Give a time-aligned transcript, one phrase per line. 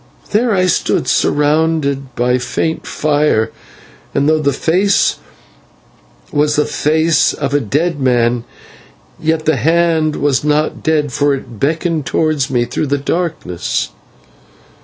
[0.31, 3.51] There I stood surrounded by faint fire;
[4.15, 5.17] and though the face
[6.31, 8.43] was the face of a dead man,
[9.19, 13.89] yet the hand was not dead, for it beckoned towards me through the darkness.